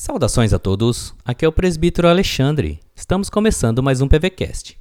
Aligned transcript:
Saudações 0.00 0.52
a 0.52 0.60
todos, 0.60 1.12
aqui 1.24 1.44
é 1.44 1.48
o 1.48 1.52
presbítero 1.52 2.06
Alexandre. 2.06 2.78
Estamos 2.94 3.28
começando 3.28 3.82
mais 3.82 4.00
um 4.00 4.06
PVCast. 4.06 4.78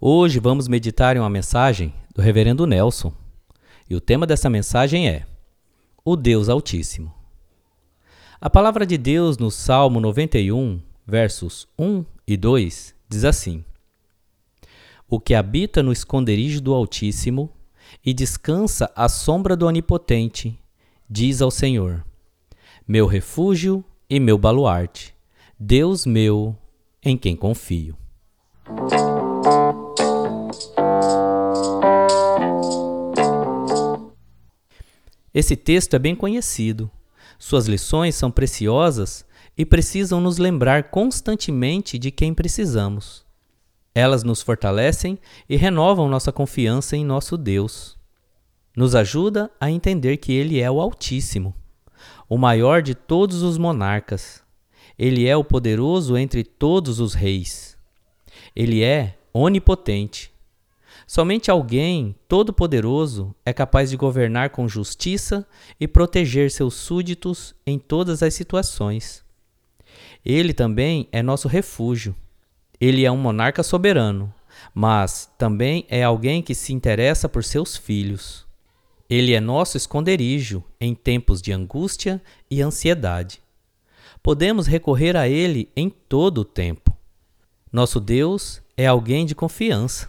Hoje 0.00 0.40
vamos 0.40 0.68
meditar 0.68 1.14
em 1.14 1.18
uma 1.18 1.28
mensagem 1.28 1.92
do 2.14 2.22
reverendo 2.22 2.66
Nelson. 2.66 3.12
E 3.90 3.94
o 3.94 4.00
tema 4.00 4.26
dessa 4.26 4.48
mensagem 4.48 5.06
é 5.06 5.26
O 6.02 6.16
Deus 6.16 6.48
Altíssimo. 6.48 7.12
A 8.40 8.48
palavra 8.48 8.86
de 8.86 8.96
Deus 8.96 9.36
no 9.36 9.50
Salmo 9.50 10.00
91, 10.00 10.80
versos 11.06 11.68
1 11.78 12.02
e 12.26 12.34
2, 12.34 12.94
diz 13.10 13.24
assim: 13.26 13.62
O 15.10 15.20
que 15.20 15.34
habita 15.34 15.82
no 15.82 15.92
esconderijo 15.92 16.62
do 16.62 16.72
Altíssimo 16.72 17.50
e 18.02 18.14
descansa 18.14 18.90
à 18.96 19.10
sombra 19.10 19.54
do 19.54 19.66
Onipotente, 19.66 20.58
diz 21.06 21.42
ao 21.42 21.50
Senhor: 21.50 22.02
Meu 22.88 23.06
refúgio 23.06 23.84
e 24.14 24.20
meu 24.20 24.36
baluarte, 24.36 25.14
Deus 25.58 26.04
meu, 26.04 26.54
em 27.02 27.16
quem 27.16 27.34
confio. 27.34 27.96
Esse 35.32 35.56
texto 35.56 35.96
é 35.96 35.98
bem 35.98 36.14
conhecido. 36.14 36.90
Suas 37.38 37.66
lições 37.66 38.14
são 38.14 38.30
preciosas 38.30 39.24
e 39.56 39.64
precisam 39.64 40.20
nos 40.20 40.36
lembrar 40.36 40.90
constantemente 40.90 41.98
de 41.98 42.10
quem 42.10 42.34
precisamos. 42.34 43.24
Elas 43.94 44.22
nos 44.22 44.42
fortalecem 44.42 45.18
e 45.48 45.56
renovam 45.56 46.06
nossa 46.06 46.30
confiança 46.30 46.94
em 46.98 47.02
nosso 47.02 47.38
Deus. 47.38 47.96
Nos 48.76 48.94
ajuda 48.94 49.50
a 49.58 49.70
entender 49.70 50.18
que 50.18 50.34
Ele 50.34 50.60
é 50.60 50.70
o 50.70 50.82
Altíssimo 50.82 51.54
o 52.32 52.38
maior 52.38 52.80
de 52.80 52.94
todos 52.94 53.42
os 53.42 53.58
monarcas. 53.58 54.42
Ele 54.98 55.28
é 55.28 55.36
o 55.36 55.44
poderoso 55.44 56.16
entre 56.16 56.42
todos 56.42 56.98
os 56.98 57.12
reis. 57.12 57.76
Ele 58.56 58.82
é 58.82 59.18
onipotente. 59.34 60.32
Somente 61.06 61.50
alguém 61.50 62.16
todo-poderoso 62.26 63.34
é 63.44 63.52
capaz 63.52 63.90
de 63.90 63.98
governar 63.98 64.48
com 64.48 64.66
justiça 64.66 65.46
e 65.78 65.86
proteger 65.86 66.50
seus 66.50 66.72
súditos 66.72 67.54
em 67.66 67.78
todas 67.78 68.22
as 68.22 68.32
situações. 68.32 69.22
Ele 70.24 70.54
também 70.54 71.10
é 71.12 71.22
nosso 71.22 71.48
refúgio. 71.48 72.16
Ele 72.80 73.04
é 73.04 73.12
um 73.12 73.18
monarca 73.18 73.62
soberano, 73.62 74.32
mas 74.74 75.30
também 75.36 75.84
é 75.86 76.02
alguém 76.02 76.40
que 76.40 76.54
se 76.54 76.72
interessa 76.72 77.28
por 77.28 77.44
seus 77.44 77.76
filhos. 77.76 78.50
Ele 79.12 79.34
é 79.34 79.40
nosso 79.40 79.76
esconderijo 79.76 80.64
em 80.80 80.94
tempos 80.94 81.42
de 81.42 81.52
angústia 81.52 82.18
e 82.50 82.62
ansiedade. 82.62 83.42
Podemos 84.22 84.66
recorrer 84.66 85.18
a 85.18 85.28
Ele 85.28 85.68
em 85.76 85.90
todo 85.90 86.38
o 86.38 86.44
tempo. 86.46 86.96
Nosso 87.70 88.00
Deus 88.00 88.62
é 88.74 88.86
alguém 88.86 89.26
de 89.26 89.34
confiança, 89.34 90.08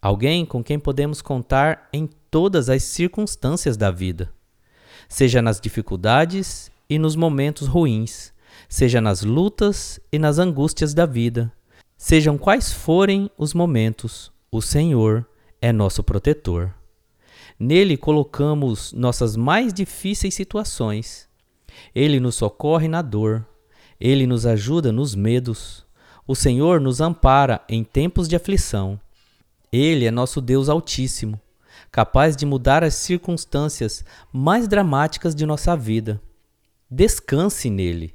alguém 0.00 0.46
com 0.46 0.62
quem 0.62 0.78
podemos 0.78 1.20
contar 1.20 1.88
em 1.92 2.08
todas 2.30 2.68
as 2.68 2.84
circunstâncias 2.84 3.76
da 3.76 3.90
vida, 3.90 4.32
seja 5.08 5.42
nas 5.42 5.60
dificuldades 5.60 6.70
e 6.88 7.00
nos 7.00 7.16
momentos 7.16 7.66
ruins, 7.66 8.32
seja 8.68 9.00
nas 9.00 9.22
lutas 9.22 9.98
e 10.12 10.20
nas 10.20 10.38
angústias 10.38 10.94
da 10.94 11.04
vida. 11.04 11.52
Sejam 11.98 12.38
quais 12.38 12.72
forem 12.72 13.28
os 13.36 13.52
momentos, 13.52 14.30
o 14.52 14.62
Senhor 14.62 15.26
é 15.60 15.72
nosso 15.72 16.04
protetor. 16.04 16.72
Nele 17.62 17.98
colocamos 17.98 18.90
nossas 18.94 19.36
mais 19.36 19.74
difíceis 19.74 20.32
situações. 20.32 21.28
Ele 21.94 22.18
nos 22.18 22.36
socorre 22.36 22.88
na 22.88 23.02
dor. 23.02 23.46
Ele 24.00 24.26
nos 24.26 24.46
ajuda 24.46 24.90
nos 24.90 25.14
medos. 25.14 25.84
O 26.26 26.34
Senhor 26.34 26.80
nos 26.80 27.02
ampara 27.02 27.60
em 27.68 27.84
tempos 27.84 28.28
de 28.28 28.34
aflição. 28.34 28.98
Ele 29.70 30.06
é 30.06 30.10
nosso 30.10 30.40
Deus 30.40 30.70
Altíssimo, 30.70 31.38
capaz 31.92 32.34
de 32.34 32.46
mudar 32.46 32.82
as 32.82 32.94
circunstâncias 32.94 34.02
mais 34.32 34.66
dramáticas 34.66 35.34
de 35.34 35.44
nossa 35.44 35.76
vida. 35.76 36.18
Descanse 36.90 37.68
nele. 37.68 38.14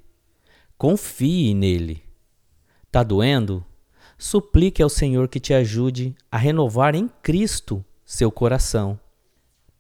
Confie 0.76 1.54
nele. 1.54 2.02
Tá 2.92 3.04
doendo? 3.04 3.64
Suplique 4.18 4.82
ao 4.82 4.90
Senhor 4.90 5.28
que 5.28 5.40
te 5.40 5.54
ajude 5.54 6.16
a 6.32 6.38
renovar 6.38 6.96
em 6.96 7.08
Cristo 7.22 7.86
seu 8.04 8.32
coração. 8.32 9.00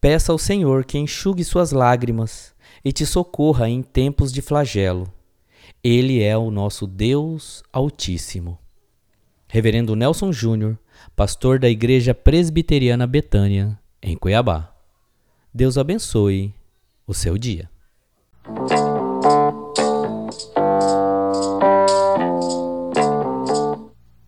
Peça 0.05 0.31
ao 0.31 0.37
Senhor 0.37 0.85
que 0.85 0.99
enxugue 0.99 1.43
suas 1.43 1.71
lágrimas 1.71 2.53
e 2.83 2.91
te 2.91 3.07
socorra 3.07 3.67
em 3.67 3.81
tempos 3.81 4.31
de 4.31 4.39
flagelo. 4.39 5.11
Ele 5.83 6.21
é 6.21 6.37
o 6.37 6.51
nosso 6.51 6.85
Deus 6.85 7.63
Altíssimo. 7.73 8.59
Reverendo 9.47 9.95
Nelson 9.95 10.31
Júnior, 10.31 10.77
pastor 11.15 11.57
da 11.57 11.67
Igreja 11.67 12.13
Presbiteriana 12.13 13.07
Betânia, 13.07 13.79
em 13.99 14.15
Cuiabá. 14.15 14.75
Deus 15.51 15.75
abençoe 15.75 16.53
o 17.07 17.13
seu 17.15 17.35
dia. 17.35 17.67